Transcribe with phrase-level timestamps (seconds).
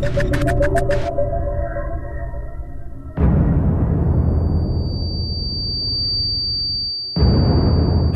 [0.00, 1.29] フフフフ。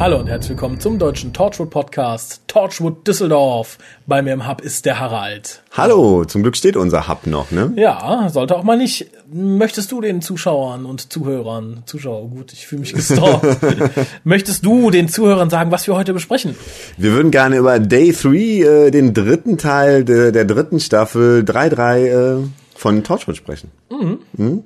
[0.04, 3.78] Hallo und herzlich willkommen zum deutschen Torchwood Podcast Torchwood Düsseldorf.
[4.06, 5.62] Bei mir im Hub ist der Harald.
[5.70, 7.72] Hallo, zum Glück steht unser Hub noch, ne?
[7.76, 9.06] Ja, sollte auch mal nicht.
[9.32, 13.46] Möchtest du den Zuschauern und Zuhörern, Zuschauer, gut, ich fühle mich gestalkt.
[14.24, 16.54] Möchtest du den Zuhörern sagen, was wir heute besprechen?
[16.98, 22.42] Wir würden gerne über Day 3, äh, den dritten Teil de, der dritten Staffel 3.3
[22.42, 23.70] äh, von Torchwood sprechen.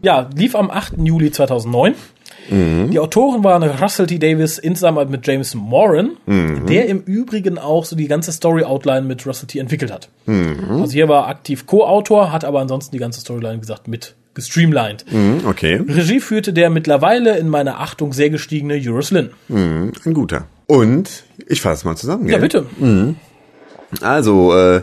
[0.03, 0.95] Ja, lief am 8.
[0.99, 1.95] Juli 2009.
[2.51, 4.19] Die Autoren waren Russell T.
[4.19, 9.27] Davis in Zusammenarbeit mit James Moran, der im Übrigen auch so die ganze Story-Outline mit
[9.27, 9.59] Russell T.
[9.59, 10.09] entwickelt hat.
[10.27, 15.05] Also hier war aktiv Co-Autor, hat aber ansonsten die ganze Storyline, wie gesagt, mit gestreamlined.
[15.09, 19.31] Hm, okay, Regie führte der mittlerweile in meiner Achtung sehr gestiegene Juris Lin.
[19.49, 20.47] hm, ein guter.
[20.67, 22.35] Und ich fasse mal zusammen, gell?
[22.35, 22.67] Ja, bitte.
[24.01, 24.83] Also, äh,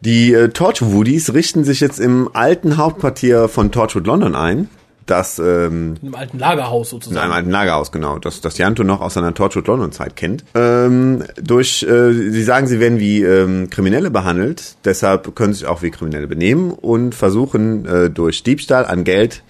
[0.00, 4.68] die äh, Torchwoodies richten sich jetzt im alten Hauptquartier von Torchwood London ein.
[5.06, 7.24] Das ähm, In einem alten Lagerhaus In sozusagen.
[7.24, 10.44] einem alten Lagerhaus, genau, das, das Janto noch aus seiner Torchwood London Zeit kennt.
[10.54, 15.68] Ähm, durch, äh, sie sagen, sie werden wie ähm, Kriminelle behandelt, deshalb können sie sich
[15.68, 19.42] auch wie Kriminelle benehmen und versuchen äh, durch Diebstahl an Geld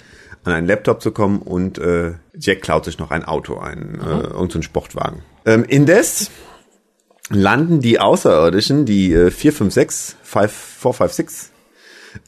[0.45, 4.27] an einen Laptop zu kommen und äh, Jack klaut sich noch ein Auto ein, äh,
[4.27, 5.23] irgendeinen Sportwagen.
[5.47, 6.30] Ähm, indes
[7.30, 11.50] landen die Außerirdischen, die äh, 456, 5, 456,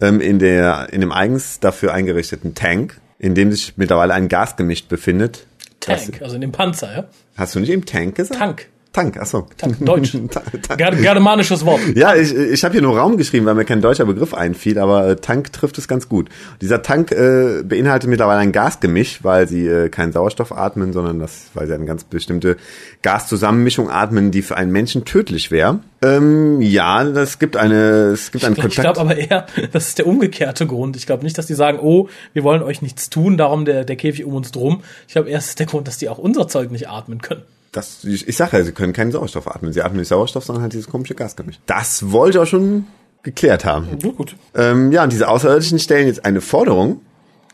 [0.00, 4.84] ähm, in, der, in dem eigens dafür eingerichteten Tank, in dem sich mittlerweile ein Gasgemisch
[4.84, 5.46] befindet.
[5.80, 7.04] Tank, also in dem Panzer, ja?
[7.36, 8.40] Hast du nicht eben Tank gesagt?
[8.40, 8.68] Tank.
[8.94, 9.48] Tank, achso.
[9.58, 10.16] Tank, Deutsch.
[10.78, 11.80] Germanisches Wort.
[11.96, 15.08] Ja, ich, ich habe hier nur Raum geschrieben, weil mir kein deutscher Begriff einfiel, aber
[15.08, 16.28] äh, Tank trifft es ganz gut.
[16.60, 21.46] Dieser Tank äh, beinhaltet mittlerweile ein Gasgemisch, weil sie äh, keinen Sauerstoff atmen, sondern das,
[21.54, 22.56] weil sie eine ganz bestimmte
[23.02, 25.80] Gaszusammenmischung atmen, die für einen Menschen tödlich wäre.
[26.00, 28.80] Ähm, ja, das gibt eine, es gibt einen Ich Kontakt.
[28.80, 30.94] glaube aber eher, das ist der umgekehrte Grund.
[30.94, 33.96] Ich glaube nicht, dass die sagen, oh, wir wollen euch nichts tun, darum der, der
[33.96, 34.82] Käfig um uns drum.
[35.08, 37.42] Ich glaube, erst ist der Grund, dass die auch unser Zeug nicht atmen können.
[37.74, 39.72] Das, ich, sage ja, sie können keinen Sauerstoff atmen.
[39.72, 41.58] Sie atmen nicht Sauerstoff, sondern halt dieses komische Gasgemisch.
[41.66, 42.86] Das wollte ich auch schon
[43.24, 43.98] geklärt haben.
[44.00, 44.36] Gut, gut.
[44.54, 47.00] Ähm, ja, und diese Außerirdischen stellen jetzt eine Forderung,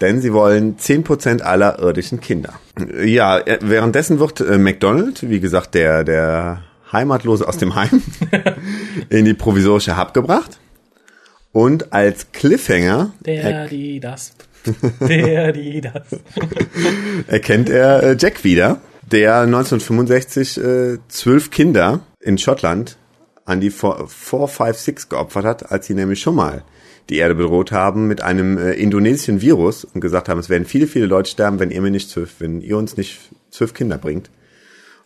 [0.03, 2.53] denn sie wollen 10% aller irdischen Kinder.
[3.03, 8.03] Ja, äh, währenddessen wird äh, McDonald, wie gesagt, der, der Heimatlose aus dem Heim,
[9.09, 10.59] in die provisorische Hub gebracht.
[11.53, 14.35] Und als Cliffhanger Der, die, das.
[15.01, 16.03] Der, die, das.
[17.27, 18.83] erkennt er äh, Jack wieder,
[19.13, 22.97] der 1965 äh, zwölf Kinder in Schottland
[23.45, 26.65] an die 456 geopfert hat, als sie nämlich schon mal
[27.09, 30.87] die Erde bedroht haben mit einem äh, indonesischen Virus und gesagt haben, es werden viele,
[30.87, 33.19] viele Leute sterben, wenn ihr mir nicht zwölf, wenn ihr uns nicht
[33.51, 34.31] zwölf Kinder bringt.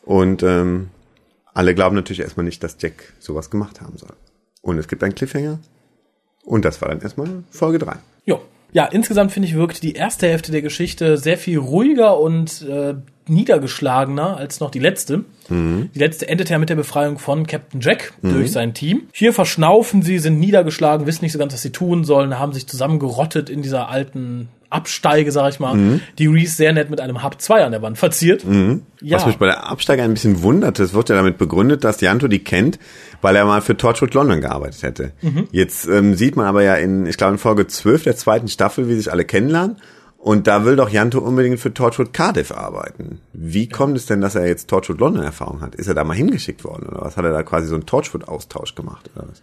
[0.02, 0.90] Und ähm,
[1.54, 4.12] alle glauben natürlich erstmal nicht, dass Jack sowas gemacht haben soll.
[4.60, 5.60] Und es gibt einen Cliffhanger.
[6.44, 7.96] Und das war dann erstmal Folge drei.
[8.26, 8.42] Jo.
[8.74, 12.94] Ja, insgesamt finde ich, wirkt die erste Hälfte der Geschichte sehr viel ruhiger und äh,
[13.28, 15.24] niedergeschlagener als noch die letzte.
[15.48, 19.04] Die letzte endet ja mit der Befreiung von Captain Jack durch sein Team.
[19.12, 22.66] Hier verschnaufen sie, sind niedergeschlagen, wissen nicht so ganz, was sie tun sollen, haben sich
[22.66, 27.40] zusammengerottet in dieser alten Absteige, sag ich mal, die Reese sehr nett mit einem Hub
[27.40, 28.44] 2 an der Wand verziert.
[29.00, 29.16] Ja.
[29.16, 32.26] Was mich bei der Absteiger ein bisschen wundert, es wird ja damit begründet, dass Janto
[32.28, 32.78] die kennt,
[33.20, 35.12] weil er mal für Torchwood London gearbeitet hätte.
[35.52, 38.88] Jetzt ähm, sieht man aber ja in, ich glaube in Folge 12 der zweiten Staffel,
[38.88, 39.76] wie sich alle kennenlernen.
[40.24, 43.20] Und da will doch Janto unbedingt für Torchwood Cardiff arbeiten.
[43.34, 45.74] Wie kommt es denn, dass er jetzt Torchwood London Erfahrung hat?
[45.74, 47.18] Ist er da mal hingeschickt worden oder was?
[47.18, 49.42] Hat er da quasi so einen Torchwood-Austausch gemacht oder was?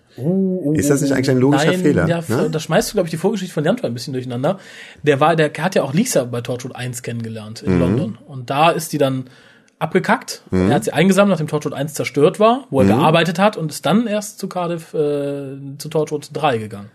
[0.80, 2.08] ist das nicht eigentlich ein logischer Nein, Fehler?
[2.08, 2.50] Ja, ne?
[2.50, 4.58] da schmeißt du, glaube ich, die Vorgeschichte von Janto ein bisschen durcheinander.
[5.03, 7.74] Der war, der hat ja auch Lisa bei Torchwood 1 kennengelernt Mhm.
[7.74, 8.18] in London.
[8.28, 9.25] Und da ist die dann
[9.78, 10.41] abgekackt.
[10.52, 12.90] Er hat sie eingesammelt, nachdem Torchwood 1 zerstört war, wo er Mhm.
[13.00, 16.90] gearbeitet hat und ist dann erst zu Cardiff, äh, zu Torchwood 3 gegangen.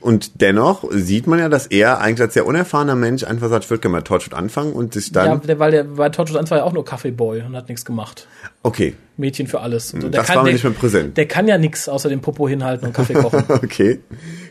[0.00, 3.70] Und dennoch sieht man ja, dass er eigentlich als sehr unerfahrener Mensch einfach sagt, ich
[3.70, 6.50] würde gerne mal Torchwood anfangen und sich dann, Ja, der, weil der bei Torchwood 1
[6.50, 8.26] war ja auch nur Kaffeeboy und hat nichts gemacht.
[8.62, 9.94] okay, Mädchen für alles.
[9.94, 10.08] Und so.
[10.08, 11.16] das war mir der, nicht mehr präsent.
[11.16, 13.44] Der kann ja nichts außer dem Popo hinhalten und Kaffee kochen.
[13.48, 14.00] Okay.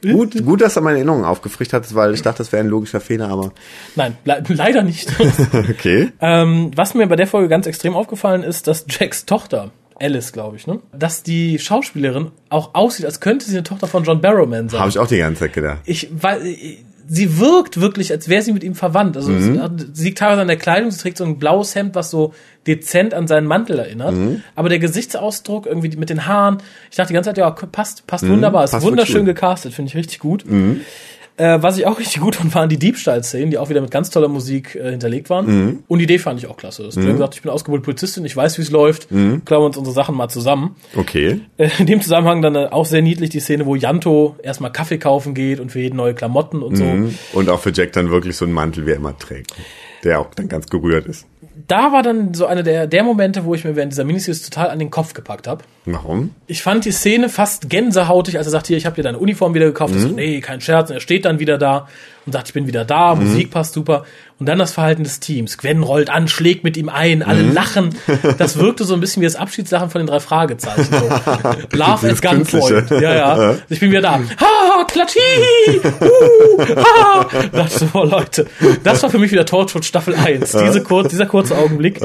[0.02, 3.00] Gut, gut, dass du meine Erinnerungen aufgefrischt hattest, weil ich dachte, das wäre ein logischer
[3.02, 3.52] Fehler, aber
[3.96, 5.12] Nein, le leider nicht.
[5.54, 6.12] okay.
[6.20, 9.72] Ähm, was mir bei der Folge ganz extrem aufgefallen ist, dass Jacks Tochter,
[10.02, 14.04] Alice, glaube ich, ne, dass die Schauspielerin auch aussieht, als könnte sie eine Tochter von
[14.04, 14.80] John Barrowman sein.
[14.80, 15.80] Habe ich auch die ganze Zeit gedacht.
[15.86, 16.42] Ich, weil,
[17.14, 19.18] sie wirkt wirklich, als wäre sie mit ihm verwandt.
[19.18, 19.90] Also Mhm.
[19.94, 22.34] sie liegt teilweise an der Kleidung, sie trägt so ein blaues Hemd, was so
[22.68, 24.14] dezent an seinen Mantel erinnert.
[24.16, 24.44] Mhm.
[24.56, 26.60] Aber der Gesichtsausdruck, irgendwie mit den Haaren,
[26.90, 28.76] ich dachte die ganze Zeit, ja, passt, passt wunderbar, ist Mhm.
[28.78, 29.24] passt wunderschön gut.
[29.24, 29.36] Mhm.
[29.36, 30.46] gecastet, finde ich richtig gut.
[31.42, 34.12] Äh, was ich auch richtig gut fand, waren die Diebstahlszenen, die auch wieder mit ganz
[34.12, 35.46] toller Musik äh, hinterlegt waren.
[35.48, 35.80] Mhm.
[35.88, 36.84] Und die Idee fand ich auch klasse.
[36.84, 37.14] Das mhm.
[37.14, 39.12] gesagt, ich bin ausgebildete Polizistin, ich weiß, wie es läuft.
[39.12, 39.44] Mhm.
[39.44, 40.76] Klauen wir uns unsere Sachen mal zusammen.
[40.96, 41.40] Okay.
[41.58, 45.00] Äh, in dem Zusammenhang dann äh, auch sehr niedlich die Szene, wo Janto erstmal Kaffee
[45.00, 46.84] kaufen geht und für jeden neue Klamotten und so.
[46.84, 47.18] Mhm.
[47.34, 49.56] Und auch für Jack dann wirklich so einen Mantel, wie er immer trägt.
[50.04, 51.26] Der auch dann ganz gerührt ist.
[51.68, 54.70] Da war dann so einer der, der Momente, wo ich mir während dieser Miniseries total
[54.70, 55.64] an den Kopf gepackt habe.
[55.86, 56.32] Warum?
[56.48, 59.54] Ich fand die Szene fast gänsehautig, als er sagt, hier, ich habe dir deine Uniform
[59.54, 59.94] wieder gekauft.
[59.96, 60.90] Ich so, nee, kein Scherz.
[60.90, 61.88] Und er steht dann wieder da
[62.26, 64.06] und sagt, ich bin wieder da, Musik passt super.
[64.42, 65.60] Und dann das Verhalten des Teams.
[65.60, 67.94] Gwen rollt an, schlägt mit ihm ein, alle lachen.
[68.40, 70.88] Das wirkte so ein bisschen wie das Abschiedslachen von den drei Fragezeichen.
[70.92, 71.78] So.
[71.78, 72.90] Love at Gunpoint.
[72.90, 73.56] Ja, ja.
[73.70, 74.14] Ich bin wieder da.
[74.14, 75.20] Ha, klatschi!
[75.78, 77.68] Uh, ha!
[77.68, 78.48] So, oh, Leute.
[78.84, 80.54] Das war für mich wieder Torchwood Staffel 1.
[80.54, 82.02] Diese kur dieser kurze Augenblick.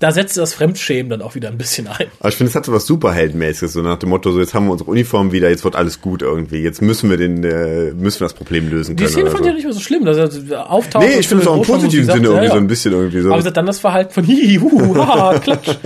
[0.00, 2.06] Da setzte das Fremdschämen dann auch wieder ein bisschen ein.
[2.20, 4.66] Aber ich finde, es hat so was Superheldenmäßiges, so nach dem Motto, so jetzt haben
[4.66, 6.58] wir unsere Uniform wieder, jetzt wird alles gut irgendwie.
[6.58, 9.08] Jetzt müssen wir den, äh, müssen wir das Problem lösen können.
[9.08, 9.44] Die Szene fand so.
[9.44, 11.04] ich ja nicht mehr so schlimm, dass er auftaucht.
[11.04, 13.32] Nee, ich finde es auch im positiven Sinne irgendwie so ein bisschen irgendwie so.
[13.32, 15.76] Aber dann das Verhalten von hihi, hu, haha, klatsch.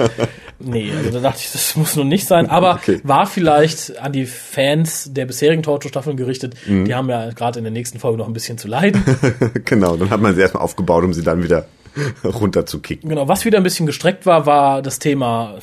[0.58, 3.00] Nee, also da dachte ich, das muss nun nicht sein, aber Okay.
[3.02, 6.54] war vielleicht an die Fans der bisherigen Torture-Staffeln gerichtet.
[6.66, 9.02] Die haben ja gerade in der nächsten Folge noch ein bisschen zu leiden.
[9.64, 11.66] genau, dann hat man sie erstmal aufgebaut, um sie dann wieder
[12.24, 13.08] runterzukicken.
[13.08, 15.58] genau, was wieder ein bisschen gestreckt war, war das Thema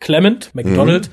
[0.00, 1.10] Clement, McDonald,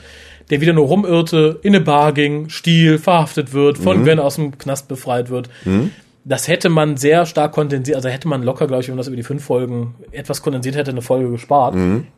[0.49, 4.57] der wieder nur rumirrte, in eine Bar ging, Stiel, verhaftet wird, von Gwen aus dem
[4.57, 5.49] Knast befreit wird.
[6.27, 9.07] Das hätte man sehr stark kondensiert, also hätte man locker, glaube ich, wenn man das
[9.07, 11.74] über die fünf Folgen etwas kondensiert hätte, eine Folge gespart.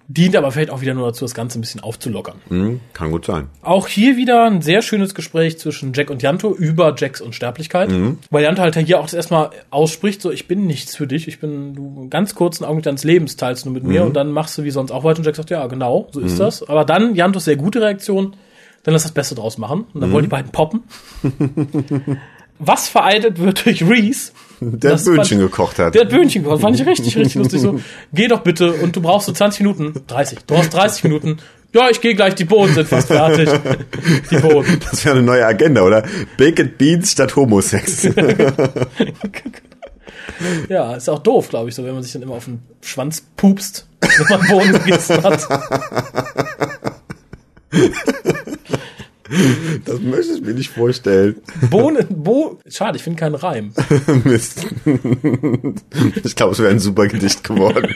[0.08, 2.38] Dient aber vielleicht auch wieder nur dazu, das Ganze ein bisschen aufzulockern.
[2.48, 3.50] Hm, kann gut sein.
[3.62, 7.92] Auch hier wieder ein sehr schönes Gespräch zwischen Jack und Janto über Jacks Unsterblichkeit.
[8.32, 11.40] Weil Janto halt hier auch das erstmal ausspricht, so, ich bin nichts für dich, ich
[11.40, 14.64] bin, du, ganz kurzen Augenblick deines Lebens teilst du mit mir und dann machst du
[14.64, 15.20] wie sonst auch weiter.
[15.20, 16.68] Und Jack sagt, ja, genau, so ist das.
[16.68, 18.36] Aber dann Jantos sehr gute Reaktion,
[18.84, 19.86] dann lass das Beste draus machen.
[19.94, 20.84] Und dann wollen die beiden poppen.
[22.60, 24.32] Was vereitelt wird durch Reese.
[24.62, 25.96] Der Das Böhnchen fand- gekocht hat.
[25.96, 26.62] Der hat Böhnchen gekocht.
[26.62, 27.62] Fand ich richtig, richtig lustig.
[27.62, 27.80] So,
[28.14, 29.94] geh doch bitte und du brauchst so 20 Minuten.
[30.08, 30.40] 30.
[30.46, 31.38] Du brauchst 30 Minuten.
[31.74, 33.48] Ja, ich gehe gleich, die Bohnen sind fast fertig.
[34.32, 34.80] Die Bohnen.
[34.92, 36.04] Das wäre eine neue Agenda, oder?
[36.38, 38.10] Baked Beans statt Homosex.
[40.68, 43.22] Ja, ist auch doof, glaube ich, so, wenn man sich dann immer auf den Schwanz
[43.38, 45.48] pupst, wenn man Bohnen gegessen hat.
[50.50, 51.36] Mir nicht vorstellen.
[51.70, 53.72] Bohnen, Bo, schade, ich finde keinen Reim.
[54.24, 54.66] Mist.
[56.24, 57.94] Ich glaube, es wäre ein super Gedicht geworden.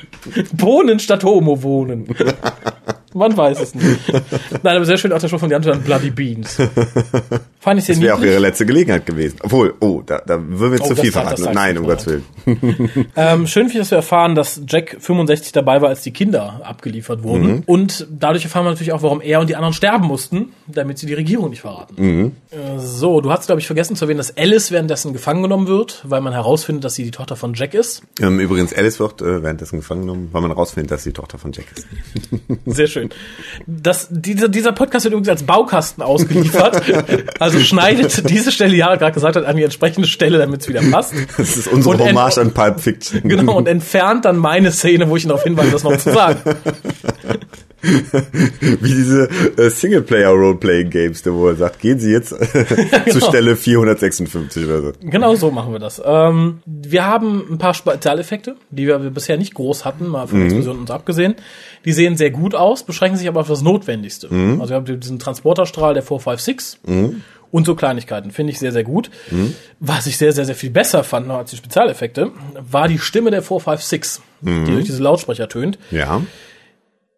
[0.53, 2.05] Bohnen statt Homo wohnen.
[3.13, 3.99] Man weiß es nicht.
[4.63, 6.57] Nein, aber sehr schön auch der Spruch von Jan Bloody Beans.
[7.59, 9.37] Fand ich sehr Das wäre auch ihre letzte Gelegenheit gewesen.
[9.43, 11.47] Obwohl, oh, da, da würden wir Oh, zu viel verraten.
[11.53, 12.23] Nein, um Gottes Willen.
[13.15, 16.61] Ähm, schön finde ich, dass wir erfahren, dass Jack 65 dabei war, als die Kinder
[16.63, 17.63] abgeliefert wurden.
[17.65, 21.05] Und dadurch erfahren wir natürlich auch, warum er und die anderen sterben mussten, damit sie
[21.05, 22.35] die Regierung nicht verraten.
[22.51, 26.03] Äh, so, du hast, glaube ich, vergessen zu erwähnen, dass Alice währenddessen gefangen genommen wird,
[26.07, 28.01] weil man herausfindet, dass sie die Tochter von Jack ist.
[28.21, 31.37] Ähm, übrigens, Alice wird äh, währenddessen gefangen genommen, weil man rausfindet, dass sie die Tochter
[31.37, 31.87] von Jack ist.
[32.65, 33.02] Sehr schön.
[33.65, 36.81] Das, dieser, dieser Podcast wird übrigens als Baukasten ausgeliefert.
[37.39, 40.69] also schneidet diese Stelle, die Jara gerade gesagt hat, an die entsprechende Stelle, damit es
[40.69, 41.13] wieder passt.
[41.37, 43.21] Das ist unsere Und Hommage an Pulp Fiction.
[43.23, 46.39] Genau, und entfernt dann meine Szene, wo ich ihn darauf hinweise, das noch zu sagen.
[48.61, 52.37] Wie diese äh, Singleplayer-Role-Playing-Games, wo er sagt, gehen Sie jetzt äh,
[53.09, 53.27] zur Genau.
[53.29, 54.91] Stelle 456 oder so.
[55.01, 56.01] Genau so machen wir das.
[56.03, 60.45] Ähm, wir haben ein paar Spezialeffekte, die wir bisher nicht groß hatten, mal von der
[60.47, 61.35] Explosion uns abgesehen.
[61.85, 64.27] Die sehen sehr gut aus, beschränken sich aber auf das Notwendigste.
[64.31, 66.79] Also wir haben diesen Transporterstrahl der 456
[67.51, 68.31] und so Kleinigkeiten.
[68.31, 69.11] Finde ich sehr, sehr gut.
[69.79, 72.31] Was ich sehr, sehr, sehr viel besser fand noch als die Spezialeffekte,
[72.71, 75.77] war die Stimme der 456, die durch diese Lautsprecher tönt.
[75.91, 76.21] Ja.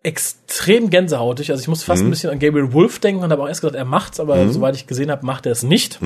[0.05, 1.49] Extrem gänsehautig.
[1.51, 3.75] Also ich muss fast ein bisschen an Gabriel Wolf denken und habe auch erst gedacht,
[3.75, 5.99] er macht's, aber soweit ich gesehen habe, macht er es nicht.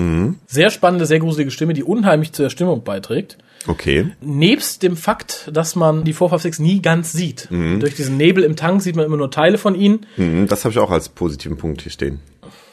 [0.46, 3.36] Sehr spannende, sehr gruselige Stimme, die unheimlich zur Stimmung beiträgt.
[3.66, 4.06] Okay.
[4.22, 7.48] Nebst dem Fakt, dass man die 456 nie ganz sieht.
[7.50, 10.06] Durch diesen Nebel im Tank sieht man immer nur Teile von ihnen.
[10.16, 12.20] Mhm, Das habe ich auch als positiven Punkt hier stehen.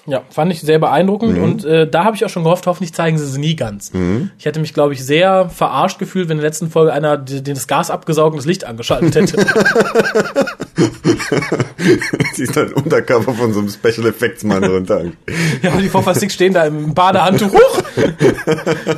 [0.08, 3.18] Ja, fand ich sehr beeindruckend und äh, da habe ich auch schon gehofft, hoffentlich zeigen
[3.18, 3.92] sie sie nie ganz.
[4.40, 7.44] Ich hätte mich, glaube ich, sehr verarscht gefühlt, wenn in der letzten Folge einer den
[7.44, 9.46] das Gas abgesaugt und das Licht angeschaltet hätte.
[12.34, 15.04] Sie ist ein Unterkörper von so einem Special Effects Mann runter.
[15.62, 17.54] ja, und die 456 stehen da im Badehandtuch.
[17.54, 17.84] Huch!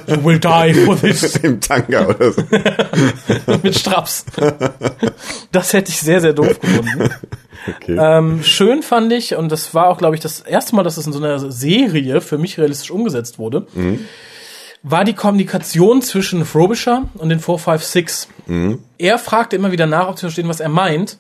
[0.08, 1.36] You will die for this.
[1.38, 2.44] Im Tanga oder so.
[3.64, 4.26] mit Straps.
[5.52, 7.10] Das hätte ich sehr, sehr doof gefunden.
[7.68, 7.98] Okay.
[8.00, 11.06] Ähm, schön fand ich, und das war auch, glaube ich, das erste Mal, dass es
[11.08, 13.68] in so einer Serie für mich realistisch umgesetzt wurde,
[14.82, 18.30] war die Kommunikation zwischen Frobisher und den 456.
[18.98, 21.18] Er fragte immer wieder nach, ob zu verstehen, was er meint.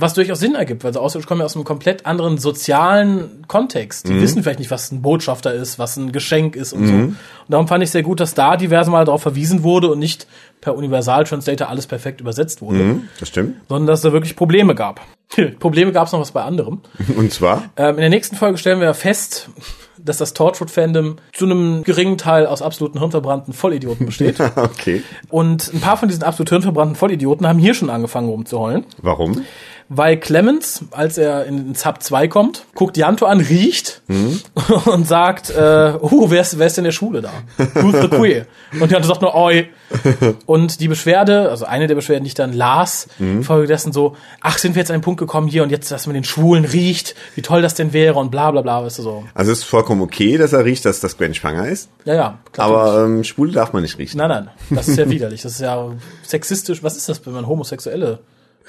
[0.00, 4.06] Was durchaus Sinn ergibt, weil so Außerirdische kommen ja aus einem komplett anderen sozialen Kontext.
[4.08, 6.94] Die wissen vielleicht nicht, was ein Botschafter ist, was ein Geschenk ist und so.
[6.94, 7.16] Und
[7.48, 10.28] darum fand ich sehr gut, dass da diverse Mal darauf verwiesen wurde und nicht
[10.60, 13.56] per Universal Translator alles perfekt übersetzt wurde, Hm, das stimmt.
[13.68, 15.00] sondern dass es da wirklich Probleme gab.
[15.58, 16.80] Probleme gab es noch was bei anderem.
[17.16, 17.64] Und zwar?
[17.76, 19.50] Ähm, in der nächsten Folge stellen wir fest,
[19.98, 24.36] dass das Torchwood-Fandom zu einem geringen Teil aus absoluten hirnverbrannten Vollidioten besteht.
[24.56, 25.02] Okay.
[25.28, 28.84] Und ein paar von diesen absolut hirnverbrannten Vollidioten haben hier schon angefangen rumzuheulen.
[29.02, 29.42] Warum?
[29.90, 34.02] Weil Clemens, als er in den Sub 2 kommt, guckt Janto an, riecht
[34.84, 37.30] und sagt, äh, uh, wer ist, wer ist in der Schule da?
[37.74, 38.46] Who's the queer?
[38.78, 39.68] Und Janto sagt nur, oi.
[40.46, 43.08] Und die Beschwerde, also eine der Beschwerden, die ich dann las,
[43.40, 46.12] folgedessen so, ach, sind wir jetzt an den Punkt gekommen hier und jetzt, dass man
[46.12, 49.24] den Schwulen riecht, wie toll das denn wäre und bla bla bla, weißt du so.
[49.32, 51.88] Also es ist vollkommen okay, dass er riecht, dass das Gwen schwanger ist.
[52.04, 52.38] Ja, ja.
[52.52, 52.66] klar.
[52.66, 54.18] Aber ähm, Schwule darf man nicht riechen.
[54.18, 55.40] Nein, nein, das ist ja widerlich.
[55.40, 55.90] Das ist ja
[56.22, 56.82] sexistisch.
[56.82, 58.18] Was ist das, wenn man Homosexuelle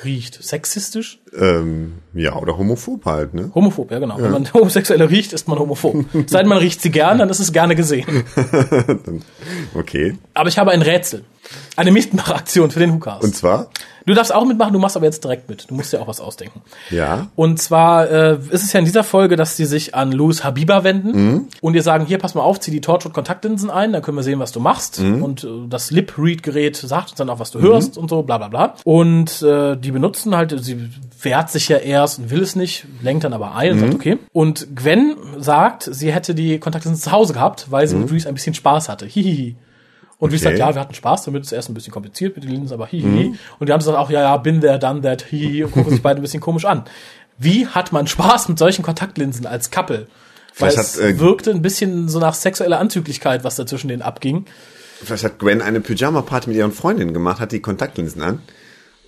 [0.04, 0.44] riecht?
[0.44, 1.20] Sexistisch?
[1.38, 3.52] Ähm, ja, oder homophob halt, ne?
[3.54, 4.18] Homophob, ja genau.
[4.20, 6.06] Wenn man Homosexuelle riecht, ist man homophob.
[6.28, 8.24] Seit man riecht sie gern, dann ist es gerne gesehen.
[9.76, 10.18] Okay.
[10.34, 11.24] Aber ich habe ein Rätsel.
[11.76, 13.24] Eine Mitmachaktion für den Hukas.
[13.24, 13.70] Und zwar?
[14.06, 15.70] Du darfst auch mitmachen, du machst aber jetzt direkt mit.
[15.70, 16.62] Du musst dir auch was ausdenken.
[16.90, 17.28] Ja.
[17.36, 20.84] Und zwar äh, ist es ja in dieser Folge, dass sie sich an Louis Habiba
[20.84, 24.24] wenden und ihr sagen, hier, pass mal auf, zieh die Torchwood-Kontaktlinsen ein, dann können wir
[24.24, 25.00] sehen, was du machst.
[25.00, 28.48] Und äh, das Lip-Read-Gerät sagt uns dann auch, was du hörst und so, bla bla
[28.48, 28.76] bla.
[28.84, 30.90] Und äh, die benutzen halt, sie
[31.22, 34.18] wehrt sich ja erst und will es nicht, lenkt dann aber ein und sagt, okay.
[34.34, 38.34] Und Gwen sagt, sie hätte die Kontaktlinsen zu Hause gehabt, weil sie mit Reese ein
[38.34, 39.06] bisschen Spaß hatte.
[39.06, 39.56] Hihihi.
[40.20, 40.38] Und Okay.
[40.38, 42.88] sagt, ja, wir hatten Spaß, damit ist erst ein bisschen kompliziert mit den Linsen, aber
[42.88, 43.36] hihi.
[43.58, 46.02] Und die haben sagt auch, ja, ja, bin there, done that, hihi, und gucken sich
[46.02, 46.84] beide ein bisschen komisch an.
[47.38, 50.08] Wie hat man Spaß mit solchen Kontaktlinsen als Couple?
[50.58, 53.88] Weil Vielleicht es hat, äh, wirkte ein bisschen so nach sexueller Anzüglichkeit, was da zwischen
[53.88, 54.46] denen abging.
[55.02, 58.42] Vielleicht hat Gwen eine Pyjama-Party mit ihren Freundinnen gemacht, hat die Kontaktlinsen an.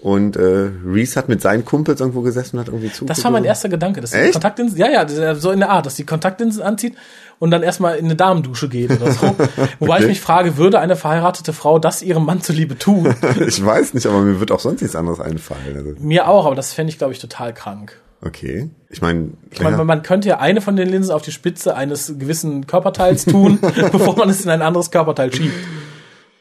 [0.01, 3.12] Und äh, Reese hat mit seinen Kumpels irgendwo gesessen und hat irgendwie zugeguckt.
[3.12, 4.31] Das war mein erster Gedanke, dass die?
[4.31, 6.96] Kontaktlinsen, ja, ja, so in der Art, dass die Kontaktlinsen anzieht
[7.38, 9.27] und dann erstmal in eine Damendusche geht oder so.
[9.79, 10.08] Wobei ich Okay.
[10.08, 13.13] mich frage, würde eine verheiratete Frau das ihrem Mann zuliebe tun?
[13.48, 15.62] Ich weiß nicht, aber mir wird auch sonst nichts anderes einfallen.
[15.75, 17.96] Also, Mir auch, aber das fände ich, glaube ich, total krank.
[18.25, 18.70] okay.
[18.89, 22.08] Ich meine, Ich meine, man könnte ja eine von den Linsen auf die Spitze eines
[22.17, 23.60] gewissen Körperteils tun,
[23.91, 25.53] bevor man es in ein anderes Körperteil schiebt.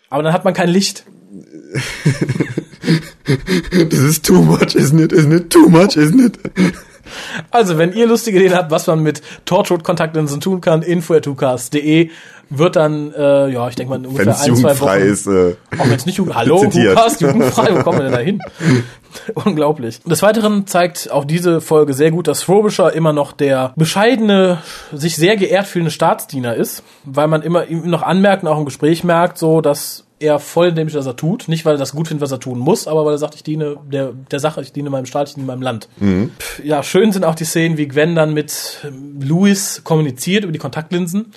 [0.09, 1.05] Aber dann hat man kein Licht.
[3.89, 5.13] this is too much, isn't it?
[5.13, 6.39] Isn't it too much, isn't it?
[7.51, 12.11] Also, wenn ihr lustige Ideen habt, was man mit Torchwood-Kontaktlinsen tun kann, info.tukas.de
[12.51, 15.01] wird dann, äh, ja, ich denke mal, ungefähr ein, zwei Wochen.
[15.01, 15.27] ist.
[15.29, 16.99] Äh, Auch wenn es nicht Jugend, hallo, Zitiert.
[17.21, 18.43] Jugendfrei, wo kommen wir denn da hin?
[19.35, 20.01] Unglaublich.
[20.03, 24.59] Des Weiteren zeigt auch diese Folge sehr gut, dass Frobisher immer noch der bescheidene,
[24.93, 28.65] sich sehr geehrt fühlende Staatsdiener ist, weil man immer ihm noch anmerkt und auch im
[28.65, 31.49] Gespräch merkt, so, dass er voll in dem ist, was er tut.
[31.49, 33.43] Nicht, weil er das gut findet, was er tun muss, aber weil er sagt, ich
[33.43, 35.89] diene der, der Sache, ich diene meinem Staat, ich diene meinem Land.
[36.39, 40.53] Pff, Ja, schön sind auch die Szenen, wie Gwen dann mit ähm, Louis kommuniziert über
[40.53, 41.33] die Kontaktlinsen.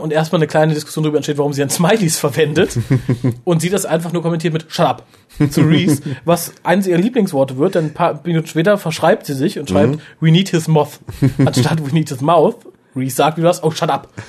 [0.00, 2.76] Und erstmal eine kleine Diskussion darüber entsteht, warum sie dann Smileys verwendet.
[3.44, 5.06] und sie das einfach nur kommentiert mit Shut up
[5.50, 9.56] zu Reese, was eines ihrer Lieblingsworte wird, denn ein paar Minuten später verschreibt sie sich
[9.58, 10.98] und schreibt We need his mouth
[11.44, 12.56] anstatt We need his mouth.
[12.98, 14.08] Reese sagt wie was, oh, shut up.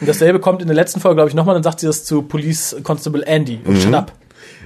[0.00, 2.22] und dasselbe kommt in der letzten Folge, glaube ich, nochmal, dann sagt sie das zu
[2.22, 3.60] Police Constable Andy.
[3.66, 4.12] Oh, shut up.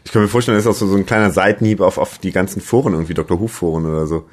[0.04, 2.32] ich kann mir vorstellen, das ist auch so, so ein kleiner Seitenhieb auf, auf die
[2.32, 3.40] ganzen Foren, irgendwie Dr.
[3.40, 4.24] Who-Foren oder so.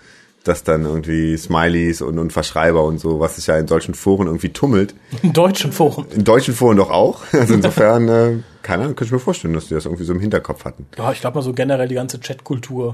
[0.43, 4.27] Dass dann irgendwie Smileys und, und Verschreiber und so, was sich ja in solchen Foren
[4.27, 4.93] irgendwie tummelt.
[5.21, 6.05] In deutschen Foren.
[6.13, 7.21] In deutschen Foren doch auch.
[7.31, 10.19] Also insofern, äh, keine Ahnung, könnte ich mir vorstellen, dass die das irgendwie so im
[10.19, 10.85] Hinterkopf hatten.
[10.97, 12.93] Ja, ich glaube mal so generell die ganze Chatkultur,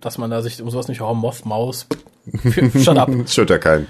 [0.00, 1.86] dass man da sich um sowas nicht, oh, Moth, Maus,
[2.80, 3.10] shut up.
[3.26, 3.88] Stört ja keinen.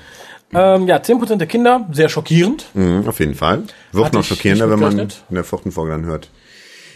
[0.55, 2.67] Ähm, ja, 10% der Kinder, sehr schockierend.
[2.75, 3.65] Mhm, auf jeden Fall.
[3.93, 6.31] Wird Hatte noch schockierender, wenn man in der vierten Folge dann hört,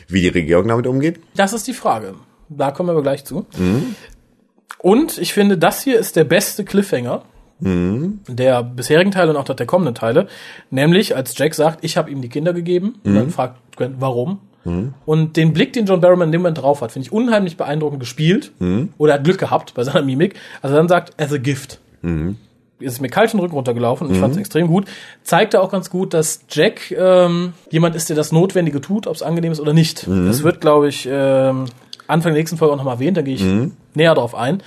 [0.09, 1.21] wie die Regierung damit umgeht.
[1.37, 2.15] Das ist die Frage.
[2.49, 3.47] Da kommen wir aber gleich zu.
[4.79, 7.23] Und ich finde, das hier ist der beste Cliffhanger
[8.27, 10.27] der bisherigen Teile und auch der kommenden Teile.
[10.71, 12.97] Nämlich, als Jack sagt, ich habe ihm die Kinder gegeben.
[13.05, 14.41] Und dann fragt Gwen, warum?
[15.07, 18.01] Und den Blick, den John Barrowman in dem Moment drauf hat, finde ich unheimlich beeindruckend
[18.01, 18.53] gespielt.
[18.99, 20.35] Oder hat Glück gehabt bei seiner Mimik.
[20.61, 21.79] Also dann sagt, as a gift.
[22.83, 24.87] Ist mir kalt den Rücken runtergelaufen und ich fand es extrem gut.
[25.23, 29.23] Zeigte auch ganz gut, dass Jack ähm, jemand ist, der das Notwendige tut, ob es
[29.23, 30.07] angenehm ist oder nicht.
[30.07, 31.67] Das wird, glaube ich, ähm,
[32.07, 33.45] Anfang der nächsten Folge auch nochmal erwähnt, da gehe ich
[33.95, 34.62] näher drauf ein.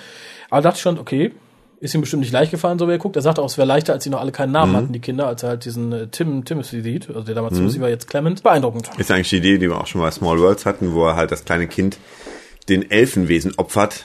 [0.50, 1.32] Aber dachte ich schon, okay,
[1.80, 3.16] ist ihm bestimmt nicht leicht gefallen, so wie er guckt.
[3.16, 5.28] Er sagte auch, es wäre leichter, als sie noch alle keinen Namen hatten, die Kinder,
[5.28, 8.42] als er halt diesen äh, Tim Timothy sieht, also der damals Timothy war, jetzt Clement.
[8.42, 8.90] Beeindruckend.
[8.98, 11.16] Ist eigentlich die Idee, die wir auch schon mal bei Small Worlds hatten, wo er
[11.16, 11.98] halt das kleine Kind
[12.70, 14.04] den Elfenwesen opfert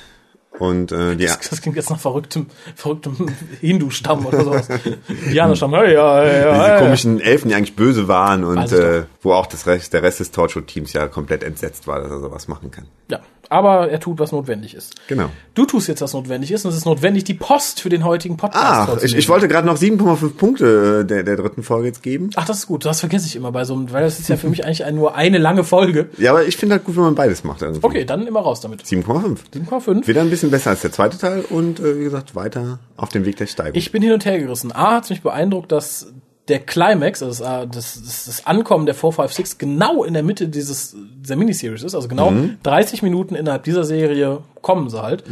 [0.60, 3.16] und äh, die, Das klingt jetzt nach verrücktem, verrücktem
[3.60, 4.68] Hindu-Stamm oder sowas.
[5.08, 5.74] Indianerstamm.
[5.74, 9.46] Hey, ja, ja, ja, diese komischen Elfen, die eigentlich böse waren und äh, wo auch
[9.46, 12.84] das Rest, der Rest des Torchwood-Teams ja komplett entsetzt war, dass er sowas machen kann.
[13.08, 14.94] Ja, aber er tut, was notwendig ist.
[15.08, 15.28] Genau.
[15.54, 18.36] Du tust jetzt, was notwendig ist, und es ist notwendig, die Post für den heutigen
[18.36, 22.02] Podcast Ach, ich, ich wollte gerade noch 7,5 Punkte äh, der, der dritten Folge jetzt
[22.02, 22.30] geben.
[22.36, 22.84] Ach, das ist gut.
[22.84, 25.16] Das vergesse ich immer bei so einem, weil das ist ja für mich eigentlich nur
[25.16, 26.08] eine lange Folge.
[26.16, 27.62] Ja, aber ich finde halt gut, wenn man beides macht.
[27.62, 28.82] Also Okay, dann immer raus damit.
[28.82, 29.38] 7,5.
[29.52, 30.06] 7,5.
[30.06, 33.24] Wieder ein bisschen besser als der zweite Teil und äh, wie gesagt, weiter auf dem
[33.24, 33.76] Weg der Steigung.
[33.76, 34.70] Ich bin hin und her gerissen.
[34.72, 36.12] A hat mich beeindruckt, dass
[36.48, 40.96] der Climax, also das, das, das, das Ankommen der 456 genau in der Mitte dieses
[41.20, 41.94] dieser Miniseries ist.
[41.94, 42.32] Also genau
[42.62, 45.24] 30 Minuten innerhalb dieser Serie kommen sie halt.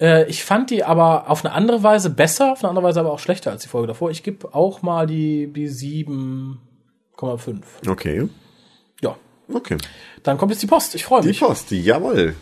[0.00, 3.12] Äh, ich fand die aber auf eine andere Weise besser, auf eine andere Weise aber
[3.12, 4.10] auch schlechter als die Folge davor.
[4.10, 7.62] Ich gebe auch mal die, die 7,5.
[7.88, 8.28] okay.
[9.02, 9.16] Ja.
[9.52, 9.76] Okay.
[10.22, 10.94] Dann kommt jetzt die Post.
[10.94, 11.40] Ich freue Die mich.
[11.40, 12.34] Post, jawohl.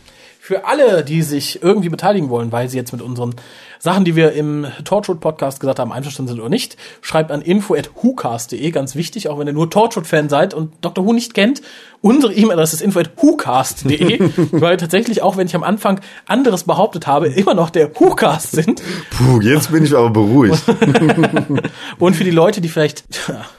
[0.46, 3.34] Für alle, die sich irgendwie beteiligen wollen, weil sie jetzt mit unseren
[3.80, 8.70] Sachen, die wir im Torchwood Podcast gesagt haben, einverstanden sind oder nicht, schreibt an info@whocast.de,
[8.70, 11.04] ganz wichtig, auch wenn ihr nur Torchwood-Fan seid und Dr.
[11.04, 11.62] Who nicht kennt.
[12.00, 17.54] Unsere E-Mail-Adresse ist info@whocast.de, weil tatsächlich, auch wenn ich am Anfang anderes behauptet habe, immer
[17.54, 18.80] noch der Whocast sind.
[19.18, 20.62] Puh, jetzt bin ich aber beruhigt.
[21.98, 23.02] Und für die Leute, die vielleicht,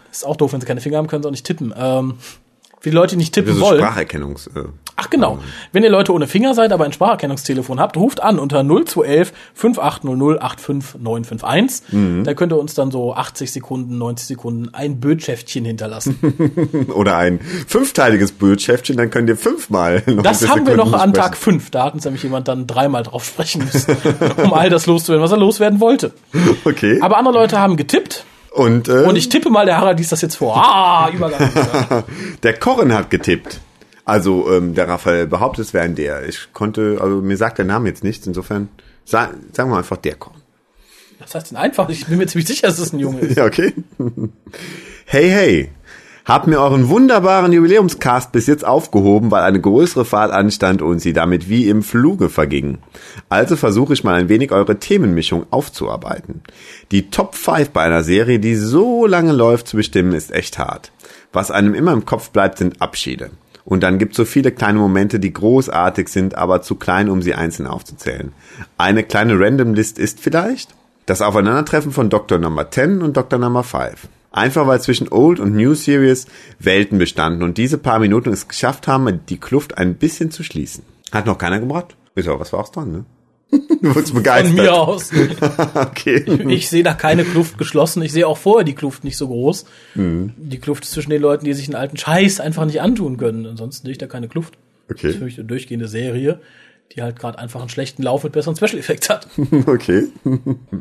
[0.10, 1.74] ist auch doof, wenn sie keine Finger haben, können sie auch nicht tippen.
[1.78, 2.14] Ähm,
[2.80, 3.80] für die Leute, die nicht tippen ist wollen.
[3.80, 4.50] Spracherkennungs.
[5.08, 5.40] Ach genau.
[5.72, 10.42] Wenn ihr Leute ohne Finger seid, aber ein Spracherkennungstelefon habt, ruft an unter 0211 5800
[10.42, 11.94] 85951.
[11.94, 12.24] Mhm.
[12.26, 16.88] Da könnt ihr uns dann so 80 Sekunden, 90 Sekunden ein Bötschäftchen hinterlassen.
[16.94, 21.14] oder ein fünfteiliges Bildschäftchen, dann könnt ihr fünfmal noch Das haben wir noch an sprechen.
[21.14, 21.70] Tag 5.
[21.72, 23.96] Da hat uns nämlich jemand dann dreimal drauf sprechen müssen,
[24.44, 26.12] um all das loszuwerden, was er loswerden wollte.
[26.66, 27.00] Okay.
[27.02, 30.22] Aber andere Leute haben getippt und äh, und ich tippe mal, der Harald liest das
[30.22, 30.58] jetzt vor.
[30.58, 32.04] Ah, Übergang.
[32.44, 33.60] der Kochen hat getippt.
[34.08, 36.26] Also ähm, der Raphael behauptet, es wäre ein der.
[36.30, 38.26] Ich konnte, also mir sagt der Name jetzt nichts.
[38.26, 38.70] Insofern
[39.04, 40.42] sa sagen wir einfach der Kochen.
[41.20, 41.90] Was heißt denn einfach?
[41.90, 43.36] Ich bin mir ziemlich sicher, dass es ein Junge ist.
[43.36, 43.74] Ja, okay.
[45.06, 45.72] Hey, hey.
[46.24, 51.12] Habt mir euren wunderbaren Jubiläumscast bis jetzt aufgehoben, weil eine größere Fahrt anstand und sie
[51.12, 52.78] damit wie im Fluge verging.
[53.28, 56.44] Also versuche ich mal ein wenig eure Themenmischung aufzuarbeiten.
[56.92, 60.94] Die Top 5 bei einer Serie, die so lange läuft, zu bestimmen, ist echt hart.
[61.34, 63.32] Was einem immer im Kopf bleibt, sind Abschiede.
[63.68, 67.22] Und dann gibt es so viele kleine Momente, die großartig sind, aber zu klein, um
[67.22, 68.32] sie einzeln aufzuzählen.
[68.78, 70.74] Eine kleine Random-List ist vielleicht
[71.06, 72.38] das Aufeinandertreffen von Dr.
[72.38, 73.38] Number 10 und Dr.
[73.38, 74.08] Number 5.
[74.32, 76.28] Einfach weil zwischen Old und New Series
[76.60, 80.86] Welten bestanden und diese paar Minuten es geschafft haben, die Kluft ein bisschen zu schließen.
[81.12, 81.98] Hat noch keiner gebracht?
[82.16, 83.06] Ist aber was war auch dran, ne?
[83.50, 84.56] Du wurdest Von begeistert.
[84.56, 85.12] mir aus.
[85.76, 86.26] Okay.
[86.50, 88.02] Ich sehe da keine Kluft geschlossen.
[88.02, 89.66] Ich sehe auch vorher die Kluft nicht so groß.
[89.96, 90.34] Mhm.
[90.38, 93.46] Die Kluft ist zwischen den Leuten, die sich einen alten Scheiß einfach nicht antun können.
[93.46, 94.58] Ansonsten sehe ich da keine Kluft.
[94.88, 95.24] Das ist für Okay.
[95.26, 96.40] mich eine durchgehende Serie,
[96.96, 99.28] die halt gerade einfach einen schlechten Lauf mit besseren Special Effects hat.
[99.68, 100.08] Okay.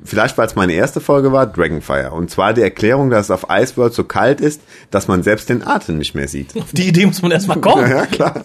[0.05, 2.12] Vielleicht, weil es meine erste Folge war, Dragonfire.
[2.12, 5.66] Und zwar die Erklärung, dass es auf Iceworld so kalt ist, dass man selbst den
[5.66, 6.57] Atem nicht mehr sieht.
[6.57, 7.90] Auf die Idee muss man erstmal kommen.
[7.90, 8.45] Ja, klar.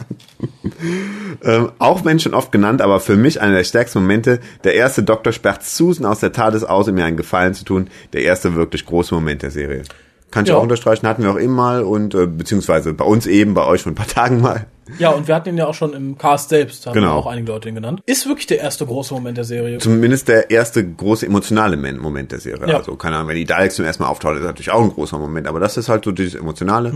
[1.43, 4.39] ähm, auch wenn schon oft genannt, aber für mich einer der stärksten Momente.
[4.63, 7.89] Der erste Doktor sperrt Susan aus der TARDIS aus, um mir einen Gefallen zu tun.
[8.13, 9.84] Der erste wirklich große Moment der Serie.
[10.32, 10.58] Kann ich Ja.
[10.58, 13.82] auch unterstreichen, hatten wir auch eben mal und äh, beziehungsweise bei uns eben, bei euch
[13.84, 14.65] vor ein paar Tagen mal.
[14.99, 17.17] Ja, und wir hatten ihn ja auch schon im Cast selbst, haben Genau.
[17.17, 18.01] auch einige Leute ihn genannt.
[18.06, 19.77] Ist wirklich der erste große Moment der Serie.
[19.80, 22.67] Zumindest der erste große emotionale Men- Moment der Serie.
[22.67, 22.77] Ja.
[22.77, 25.17] Also, keine Ahnung, wenn die Daleks zum ersten Mal auftauchen, ist natürlich auch ein großer
[25.17, 26.93] Moment, aber das ist halt so dieses Emotionale.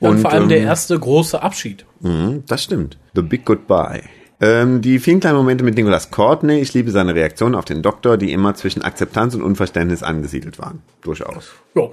[0.00, 1.84] Ja, und vor allem der ähm, erste große Abschied.
[2.00, 2.96] Mhm, das stimmt.
[3.14, 4.02] The Big Goodbye.
[4.42, 6.60] Ähm, die vielen kleinen Momente mit Nicholas Courtney.
[6.60, 10.80] Ich liebe seine Reaktion auf den Doktor, die immer zwischen Akzeptanz und Unverständnis angesiedelt waren.
[11.02, 11.50] Durchaus.
[11.74, 11.82] Ja.
[11.82, 11.90] Ein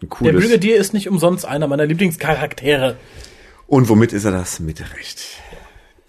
[0.00, 0.42] Der cooles.
[0.46, 2.96] Brigadier ist nicht umsonst einer meiner Lieblingscharaktere.
[3.70, 4.58] Und womit ist er das?
[4.58, 5.20] Mit Recht.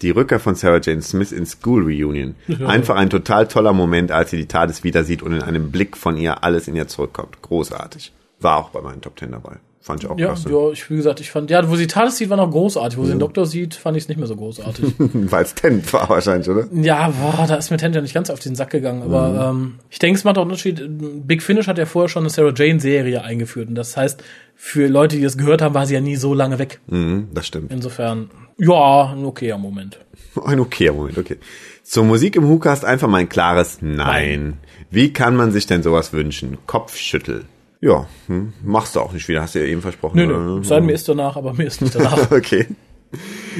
[0.02, 2.34] Die Rückkehr von Sarah Jane Smith in School Reunion.
[2.66, 5.96] Einfach ein total toller Moment, als sie die TARDIS wieder sieht und in einem Blick
[5.96, 7.40] von ihr alles in ihr zurückkommt.
[7.40, 8.12] Großartig.
[8.40, 9.58] War auch bei meinen Top Ten dabei.
[9.84, 10.48] Fand ich auch Ja, klasse.
[10.48, 12.96] ja, ich, wie gesagt, ich fand, ja, wo sie Thales sieht, war noch großartig.
[12.96, 14.94] Wo sie den Doktor sieht, fand ich es nicht mehr so großartig.
[14.98, 16.68] Weil es Ten war wahrscheinlich, oder?
[16.72, 19.02] ja, boah, da ist mir Tender nicht ganz auf den Sack gegangen.
[19.02, 20.80] Aber ähm, ich denke, es macht auch einen Unterschied.
[21.26, 23.68] Big Finish hat ja vorher schon eine Sarah Jane-Serie eingeführt.
[23.68, 24.22] Und das heißt,
[24.54, 26.78] für Leute, die das gehört haben, war sie ja nie so lange weg.
[26.86, 27.72] Mhm, das stimmt.
[27.72, 29.98] Insofern, ja, ein okayer Moment.
[30.46, 31.38] Ein okayer Moment, okay.
[31.82, 34.58] Zur Musik im Hookast einfach mal ein klares Nein.
[34.90, 36.56] Wie kann man sich denn sowas wünschen?
[36.66, 37.44] Kopfschüttel.
[37.82, 40.16] Ja, hm, machst du auch nicht wieder, hast du ja eben versprochen.
[40.16, 40.60] Nö, nö.
[40.60, 42.16] Es sei denn, mir ist danach, aber mir ist nicht danach.
[42.30, 42.66] Okay.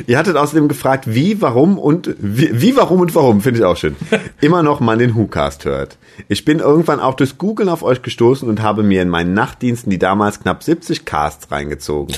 [0.06, 3.76] Ihr hattet außerdem gefragt, wie, warum und wie, wie warum und warum, finde ich auch
[3.76, 3.96] schön.
[4.40, 5.98] Immer noch man den WhoCast hört.
[6.28, 9.90] Ich bin irgendwann auch durchs Googlen auf euch gestoßen und habe mir in meinen Nachtdiensten
[9.90, 12.16] die damals knapp 70 Casts reingezogen.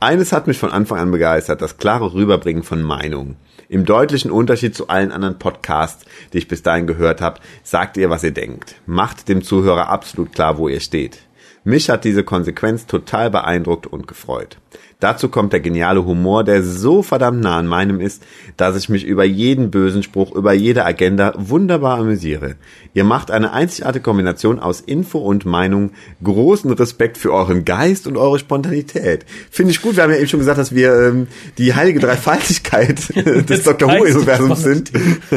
[0.00, 3.36] Eines hat mich von Anfang an begeistert, das klare Rüberbringen von Meinungen.
[3.68, 8.10] Im deutlichen Unterschied zu allen anderen Podcasts, die ich bis dahin gehört habe, sagt ihr,
[8.10, 8.74] was ihr denkt.
[8.86, 11.20] Macht dem Zuhörer absolut klar, wo ihr steht.
[11.64, 14.58] Mich hat diese Konsequenz total beeindruckt und gefreut.
[15.04, 18.22] Dazu kommt der geniale Humor, der so verdammt nah an meinem ist,
[18.56, 22.54] dass ich mich über jeden bösen Spruch, über jede Agenda wunderbar amüsiere.
[22.94, 25.90] Ihr macht eine einzigartige Kombination aus Info und Meinung.
[26.22, 29.26] Großen Respekt für euren Geist und eure Spontanität.
[29.50, 29.96] Finde ich gut.
[29.96, 31.26] Wir haben ja eben schon gesagt, dass wir ähm,
[31.58, 32.98] die heilige Dreifaltigkeit
[33.50, 33.90] des Dr.
[33.90, 34.90] Who-Universums sind.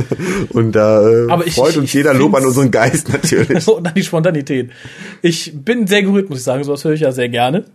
[0.52, 3.68] Und da äh, Aber ich- freut uns jeder Lob an unseren Geist natürlich.
[3.68, 4.70] Und dann die Spontanität.
[5.22, 6.64] Ich bin sehr gerührt, muss ich sagen.
[6.64, 7.66] Sowas höre ich ja sehr gerne.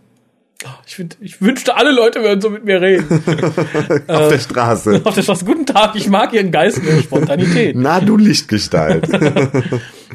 [0.85, 3.05] Ich, find, ich wünschte, alle Leute würden so mit mir reden.
[4.07, 5.01] Auf der Straße.
[5.05, 7.75] Auf der Straße, guten Tag, ich mag Ihren Geist und Ihre Spontanität.
[7.79, 9.07] Na, du Lichtgestalt.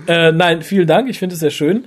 [0.07, 1.87] Äh, nein, vielen Dank, ich finde es sehr schön.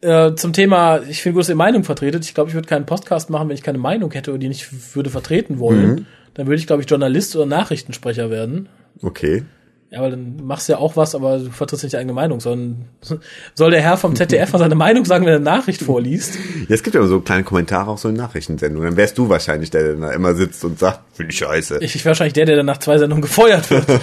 [0.00, 2.24] Äh, zum Thema, ich finde gut, dass ihr Meinung vertretet.
[2.24, 4.94] Ich glaube, ich würde keinen Podcast machen, wenn ich keine Meinung hätte oder die nicht
[4.94, 6.06] würde vertreten wollen.
[6.34, 8.68] Dann würde ich, glaube ich, Journalist oder Nachrichtensprecher werden.
[9.02, 9.44] Okay.
[9.90, 12.38] Ja, aber dann machst du ja auch was, aber du vertrittst nicht die eigene Meinung,
[12.38, 12.84] sondern
[13.54, 16.36] soll der Herr vom ZDF mal seine Meinung sagen, wenn er eine Nachricht vorliest?
[16.68, 18.90] Ja, es gibt ja so kleine Kommentare auch so in Nachrichtensendungen.
[18.90, 21.78] Dann wärst du wahrscheinlich der, der da immer sitzt und sagt, finde ich scheiße.
[21.80, 23.86] Ich, ich wäre wahrscheinlich der, der dann nach zwei Sendungen gefeuert wird.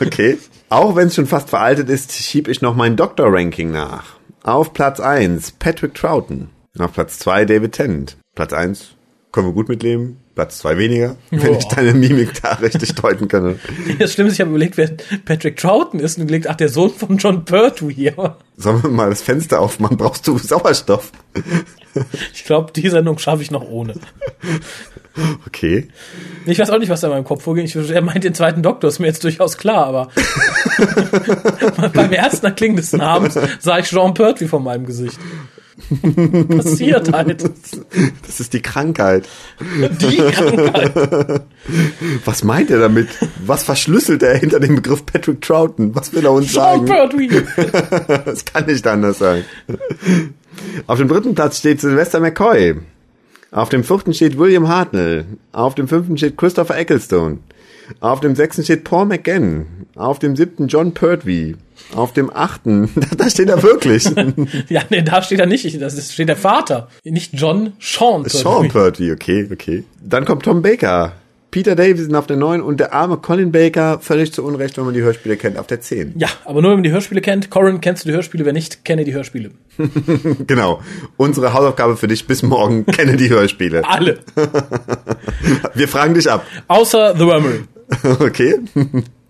[0.00, 0.38] Okay.
[0.68, 4.04] Auch wenn es schon fast veraltet ist, schieb ich noch mein Doktor-Ranking nach.
[4.44, 6.50] Auf Platz 1 Patrick Troughton.
[6.78, 8.16] Auf Platz 2 David Tennant.
[8.34, 8.94] Platz 1
[9.32, 10.18] können wir gut mitleben.
[10.34, 11.58] Platz 2 weniger, wenn Boah.
[11.58, 13.58] ich deine Mimik da richtig deuten kann.
[13.98, 14.90] Das Schlimme ist, ich habe überlegt, wer
[15.24, 18.12] Patrick Troughton ist und überlegt, ach, der Sohn von John Pertwee.
[18.16, 19.96] Aber Sollen wir mal das Fenster aufmachen?
[19.96, 21.12] Brauchst du Sauerstoff?
[22.32, 23.94] ich glaube, die Sendung schaffe ich noch ohne.
[25.46, 25.88] Okay.
[26.44, 27.66] Ich weiß auch nicht, was da in meinem Kopf vorging.
[27.66, 30.08] Ich, er meint den zweiten Doktor, ist mir jetzt durchaus klar, aber
[31.94, 35.18] beim ersten Erklingen des Namens sah ich Jean Pertwee vor meinem Gesicht.
[36.48, 37.44] Passiert halt.
[38.26, 39.28] Das ist die Krankheit.
[39.60, 41.42] Die Krankheit.
[42.24, 43.08] Was meint er damit?
[43.44, 45.94] Was verschlüsselt er hinter dem Begriff Patrick Troughton?
[45.94, 46.86] Was will er uns sagen?
[46.86, 47.28] Pertwee.
[48.24, 49.44] Das kann nicht anders sein.
[50.86, 52.76] Auf dem dritten Platz steht Sylvester McCoy.
[53.50, 55.26] Auf dem vierten steht William Hartnell.
[55.52, 57.38] Auf dem fünften steht Christopher Ecclestone.
[58.00, 59.66] Auf dem sechsten steht Paul McGann.
[59.94, 61.54] Auf dem siebten John Pertwee.
[61.94, 64.04] Auf dem achten, da steht er wirklich.
[64.68, 65.80] Ja, nee, da steht er nicht.
[65.80, 66.88] Das ist, steht der Vater.
[67.04, 68.38] Nicht John, Sean Pertwee.
[68.38, 69.84] Sean Pertwee, okay, okay.
[70.02, 71.12] Dann kommt Tom Baker.
[71.54, 74.94] Peter Davison auf der 9 und der arme Colin Baker, völlig zu Unrecht, wenn man
[74.94, 76.14] die Hörspiele kennt, auf der 10.
[76.16, 77.48] Ja, aber nur wenn man die Hörspiele kennt.
[77.48, 78.44] Corin, kennst du die Hörspiele?
[78.44, 79.52] Wer nicht, kenne die Hörspiele.
[80.48, 80.80] Genau.
[81.16, 83.84] Unsere Hausaufgabe für dich bis morgen, kenne die Hörspiele.
[83.88, 84.18] Alle.
[85.74, 86.44] Wir fragen dich ab.
[86.66, 87.60] Außer The Wormery.
[88.18, 88.58] Okay.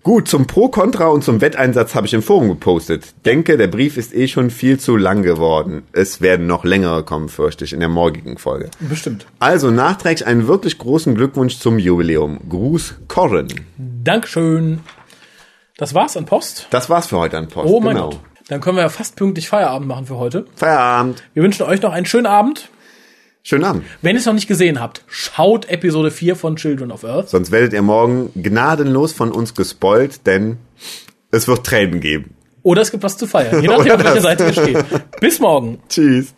[0.05, 3.15] Gut, zum Pro, Contra und zum Wetteinsatz habe ich im Forum gepostet.
[3.25, 5.85] Denke, der Brief ist eh schon viel zu lang geworden.
[5.93, 8.71] Es werden noch längere kommen, fürchte ich, in der morgigen Folge.
[8.81, 9.25] Bestimmt.
[9.39, 12.39] Also nachträglich einen wirklich großen Glückwunsch zum Jubiläum.
[12.51, 13.49] Gruß, Corin.
[13.79, 14.81] Dankeschön.
[15.79, 16.67] Das war's an Post.
[16.69, 17.67] Das war's für heute an Post.
[17.67, 18.11] Oh mein genau.
[18.11, 18.21] Gott.
[18.49, 20.45] Dann können wir ja fast pünktlich Feierabend machen für heute.
[20.55, 21.23] Feierabend.
[21.33, 22.69] Wir wünschen euch noch einen schönen Abend.
[23.47, 23.85] Schönen Abend.
[24.01, 27.29] Wenn ihr es noch nicht gesehen habt, schaut Episode 4 von Children of Earth.
[27.29, 30.57] Sonst werdet ihr morgen gnadenlos von uns gespoilt, denn
[31.31, 32.35] es wird Tränen geben.
[32.63, 33.61] Oder es gibt was zu feiern.
[33.61, 34.21] Je nachdem, auf welcher.
[34.23, 34.85] Seite ihr steht.
[35.21, 35.79] Bis morgen.
[35.91, 36.35] Tschüss.